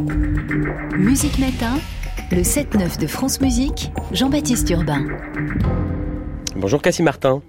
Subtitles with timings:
[0.00, 1.78] Musique Matin,
[2.30, 5.04] le 7-9 de France Musique, Jean-Baptiste Urbain.
[6.56, 7.42] Bonjour Cassie Martin.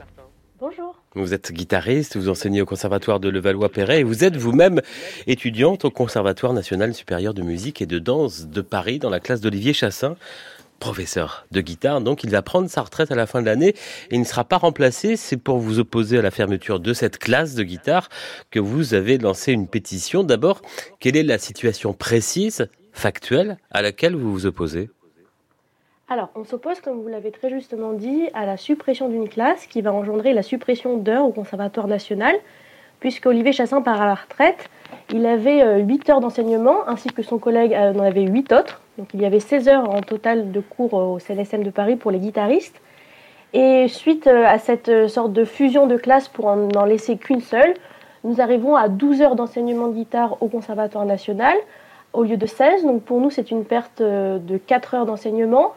[0.59, 1.01] Bonjour.
[1.15, 4.81] Vous êtes guitariste, vous enseignez au Conservatoire de Levallois-Perret et vous êtes vous-même
[5.27, 9.39] étudiante au Conservatoire national supérieur de musique et de danse de Paris dans la classe
[9.39, 10.17] d'Olivier Chassin
[10.81, 14.15] professeur de guitare, donc il va prendre sa retraite à la fin de l'année et
[14.15, 15.15] il ne sera pas remplacé.
[15.15, 18.09] C'est pour vous opposer à la fermeture de cette classe de guitare
[18.49, 20.25] que vous avez lancé une pétition.
[20.25, 20.61] D'abord,
[20.99, 24.89] quelle est la situation précise, factuelle, à laquelle vous vous opposez?
[26.09, 29.81] Alors, on s'oppose, comme vous l'avez très justement dit, à la suppression d'une classe qui
[29.81, 32.35] va engendrer la suppression d'heures au Conservatoire national,
[32.99, 34.69] puisque Olivier Chassin part à la retraite.
[35.13, 38.80] Il avait 8 euh, heures d'enseignement, ainsi que son collègue euh, en avait 8 autres.
[38.97, 42.11] Donc il y avait 16 heures en total de cours au CNSM de Paris pour
[42.11, 42.81] les guitaristes.
[43.53, 47.73] Et suite euh, à cette sorte de fusion de classes pour n'en laisser qu'une seule,
[48.23, 51.55] nous arrivons à 12 heures d'enseignement de guitare au Conservatoire national
[52.13, 52.83] au lieu de 16.
[52.83, 55.73] Donc pour nous, c'est une perte de 4 heures d'enseignement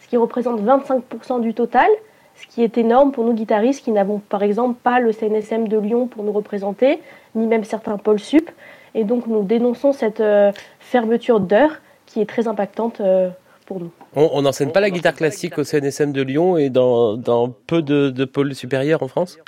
[0.00, 1.88] ce qui représente 25% du total,
[2.34, 5.78] ce qui est énorme pour nous guitaristes qui n'avons par exemple pas le CNSM de
[5.78, 7.00] Lyon pour nous représenter,
[7.34, 8.50] ni même certains pôles sup.
[8.94, 13.30] Et donc nous dénonçons cette euh, fermeture d'heures qui est très impactante euh,
[13.66, 13.90] pour nous.
[14.16, 17.18] On n'enseigne pas la guitare classique au CNSM de Lyon et dans,
[17.66, 19.38] peu de, pôles supérieurs en France?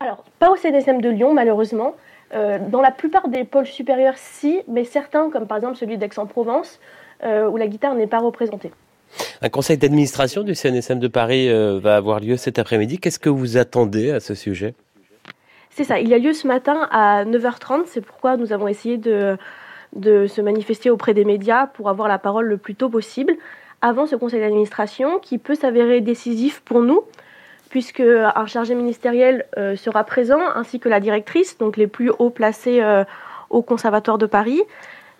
[0.00, 1.94] Alors, pas au CNSM de Lyon malheureusement.
[2.34, 6.80] Euh, dans la plupart des pôles supérieurs, si, mais certains, comme par exemple celui d'Aix-en-Provence,
[7.24, 8.72] où la guitare n'est pas représentée.
[9.42, 12.98] Un conseil d'administration du CNSM de Paris euh, va avoir lieu cet après-midi.
[12.98, 14.74] Qu'est-ce que vous attendez à ce sujet?
[15.70, 17.82] C'est ça, il a lieu ce matin à 9h30.
[17.86, 19.36] C'est pourquoi nous avons essayé de,
[19.96, 23.34] de se manifester auprès des médias pour avoir la parole le plus tôt possible
[23.82, 27.02] avant ce conseil d'administration qui peut s'avérer décisif pour nous
[27.68, 32.30] puisque un chargé ministériel euh, sera présent ainsi que la directrice, donc les plus hauts
[32.30, 33.04] placés euh,
[33.50, 34.62] au Conservatoire de Paris.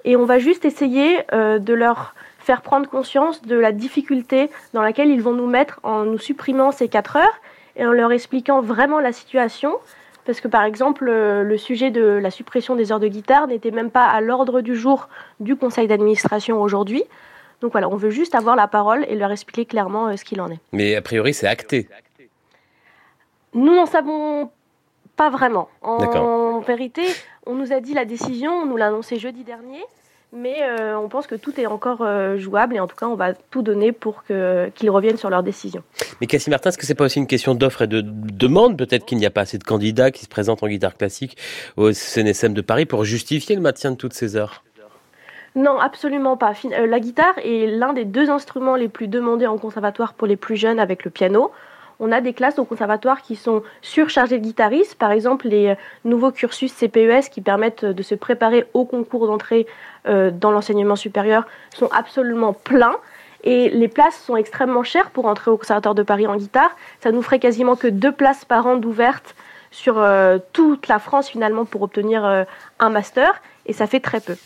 [0.04, 2.14] Et on va juste essayer de leur
[2.46, 6.70] faire prendre conscience de la difficulté dans laquelle ils vont nous mettre en nous supprimant
[6.70, 7.40] ces 4 heures
[7.74, 9.72] et en leur expliquant vraiment la situation.
[10.26, 13.70] Parce que par exemple, euh, le sujet de la suppression des heures de guitare n'était
[13.70, 17.04] même pas à l'ordre du jour du conseil d'administration aujourd'hui.
[17.60, 20.40] Donc voilà, on veut juste avoir la parole et leur expliquer clairement euh, ce qu'il
[20.40, 20.58] en est.
[20.72, 21.88] Mais a priori, c'est acté.
[23.54, 24.50] Nous n'en savons
[25.14, 25.68] pas vraiment.
[25.80, 27.02] En vérité,
[27.46, 29.82] on nous a dit la décision, on nous l'a annoncé jeudi dernier.
[30.36, 33.14] Mais euh, on pense que tout est encore euh, jouable et en tout cas, on
[33.14, 35.82] va tout donner pour qu'ils reviennent sur leur décision.
[36.20, 38.76] Mais Cassie Martin, est-ce que c'est pas aussi une question d'offre et de demande?
[38.76, 41.36] Peut-être qu'il n'y a pas assez de candidats qui se présentent en guitare classique
[41.76, 44.62] au CNSM de Paris pour justifier le maintien de toutes ces heures?
[45.56, 46.52] Non, absolument pas.
[46.66, 50.36] Euh, la guitare est l'un des deux instruments les plus demandés en conservatoire pour les
[50.36, 51.50] plus jeunes avec le piano
[51.98, 54.96] on a des classes au conservatoire qui sont surchargées de guitaristes.
[54.96, 55.74] Par exemple, les
[56.04, 59.66] nouveaux cursus CPES qui permettent de se préparer au concours d'entrée
[60.06, 62.96] euh, dans l'enseignement supérieur sont absolument pleins.
[63.44, 66.70] Et les places sont extrêmement chères pour entrer au Conservatoire de Paris en guitare.
[67.00, 69.34] Ça nous ferait quasiment que deux places par an d'ouvertes
[69.70, 72.44] sur euh, toute la France finalement pour obtenir euh,
[72.78, 73.40] un master.
[73.66, 74.36] Et ça fait très peu.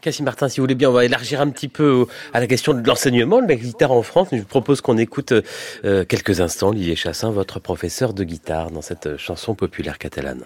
[0.00, 2.74] Cassie Martin, si vous voulez bien, on va élargir un petit peu à la question
[2.74, 4.28] de l'enseignement de la guitare en France.
[4.32, 5.32] Je vous propose qu'on écoute
[5.84, 10.44] euh, quelques instants Olivier Chassin, votre professeur de guitare, dans cette chanson populaire catalane.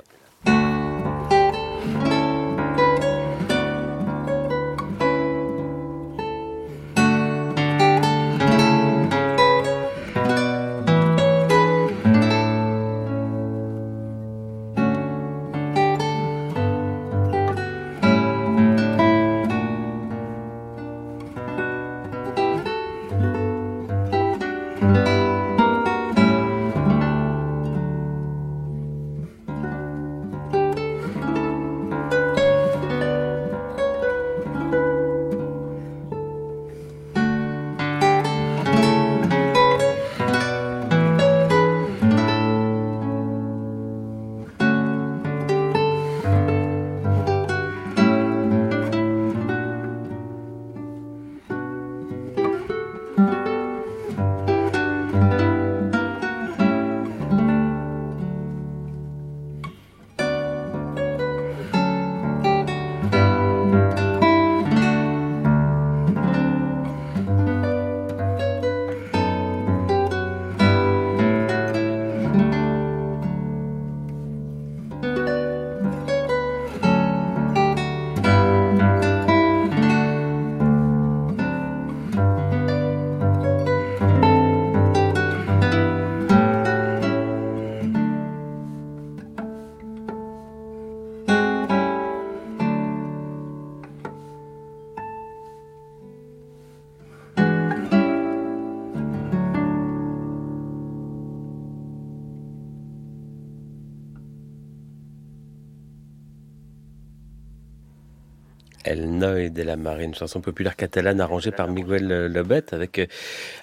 [108.93, 113.07] El Noi de la Marine, une chanson populaire catalane arrangée par Miguel Lobet avec euh,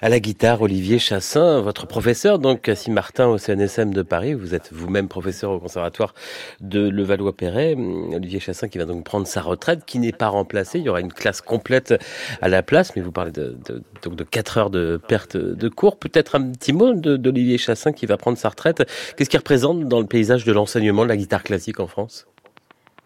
[0.02, 4.34] à la guitare Olivier Chassin, votre professeur donc Cassie Martin au CNSM de Paris.
[4.34, 6.14] Vous êtes vous-même professeur au conservatoire
[6.60, 7.76] de Levallois-Perret.
[8.12, 10.80] Olivier Chassin qui va donc prendre sa retraite, qui n'est pas remplacé.
[10.80, 11.94] Il y aura une classe complète
[12.42, 15.68] à la place, mais vous parlez de, de, donc de 4 heures de perte de
[15.68, 15.96] cours.
[15.96, 18.82] Peut-être un petit mot d'Olivier Chassin qui va prendre sa retraite.
[19.16, 22.26] Qu'est-ce qu'il représente dans le paysage de l'enseignement de la guitare classique en France?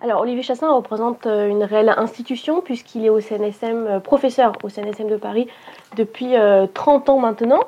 [0.05, 4.69] Alors Olivier Chassin représente euh, une réelle institution puisqu'il est au CNSM, euh, professeur au
[4.69, 5.49] CNSM de Paris
[5.97, 6.35] depuis
[6.75, 7.61] 30 euh, ans maintenant.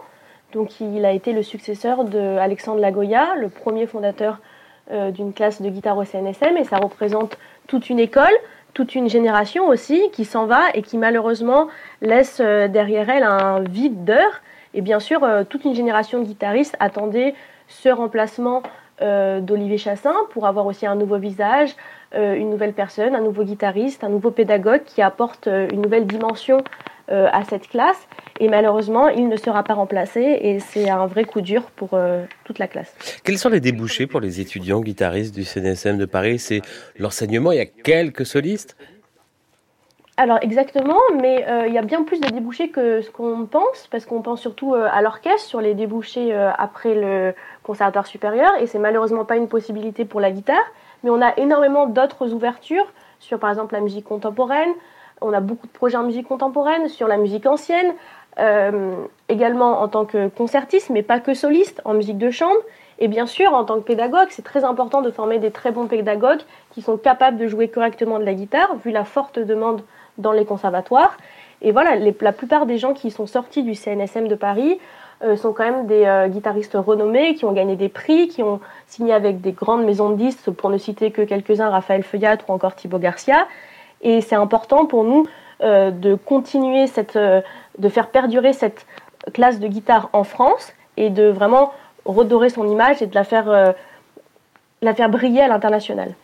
[0.53, 4.39] Donc il a été le successeur de Alexandre Lagoya, le premier fondateur
[4.89, 7.37] d'une classe de guitare au CNSM et ça représente
[7.67, 8.33] toute une école,
[8.73, 11.67] toute une génération aussi qui s'en va et qui malheureusement
[12.03, 14.41] laisse derrière elle un vide d'heures.
[14.75, 17.35] Et bien sûr, toute une génération de guitaristes attendait
[17.67, 18.63] ce remplacement
[19.01, 21.75] d'Olivier Chassin pour avoir aussi un nouveau visage,
[22.17, 26.63] une nouvelle personne, un nouveau guitariste, un nouveau pédagogue qui apporte euh, une nouvelle dimension
[27.11, 28.09] euh, à cette classe.
[28.41, 31.99] Et malheureusement, il ne sera pas remplacé et c'est un vrai coup dur pour
[32.45, 32.95] toute la classe.
[33.25, 36.39] Quels sont les débouchés pour les étudiants guitaristes du CNSM de Paris?
[36.39, 36.61] C'est
[36.99, 38.77] l'enseignement, il y a quelques solistes?
[40.19, 44.05] Alors exactement, mais il y a bien plus de débouchés que ce qu'on pense, parce
[44.05, 47.33] qu'on pense surtout à l'orchestre, sur les débouchés après le
[47.63, 50.67] conservatoire supérieur, et c'est malheureusement pas une possibilité pour la guitare
[51.03, 52.87] mais on a énormément d'autres ouvertures
[53.19, 54.71] sur par exemple la musique contemporaine.
[55.21, 57.95] On a beaucoup de projets en musique contemporaine, sur la musique ancienne,
[58.39, 58.95] euh,
[59.29, 62.61] également en tant que concertiste, mais pas que soliste, en musique de chambre.
[62.99, 65.87] Et bien sûr, en tant que pédagogue, c'est très important de former des très bons
[65.87, 66.41] pédagogues
[66.73, 69.83] qui sont capables de jouer correctement de la guitare, vu la forte demande
[70.19, 71.17] dans les conservatoires.
[71.63, 74.79] Et voilà, la plupart des gens qui sont sortis du CNSM de Paris
[75.37, 79.13] sont quand même des euh, guitaristes renommés qui ont gagné des prix, qui ont signé
[79.13, 82.75] avec des grandes maisons de disques, pour ne citer que quelques-uns, Raphaël Feuillat ou encore
[82.75, 83.49] Thibaut Garcia.
[84.03, 85.27] Et c'est important pour nous
[85.63, 88.87] euh, de continuer cette, de faire perdurer cette
[89.33, 91.73] classe de guitare en France et de vraiment
[92.05, 93.75] redorer son image et de la faire,
[94.83, 96.15] la faire briller à l'international.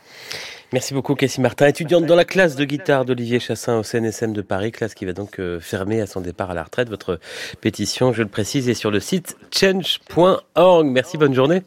[0.73, 4.41] Merci beaucoup, Cassie Martin, étudiante dans la classe de guitare d'Olivier Chassin au CNSM de
[4.41, 6.89] Paris, classe qui va donc euh, fermer à son départ à la retraite.
[6.89, 7.21] Votre
[7.61, 10.87] pétition, je le précise, est sur le site change.org.
[10.87, 11.63] Merci, bonne journée.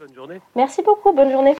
[0.56, 1.54] Merci beaucoup, bonne journée.